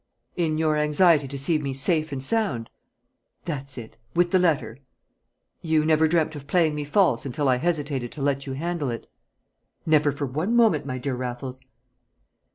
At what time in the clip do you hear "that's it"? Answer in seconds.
3.45-3.97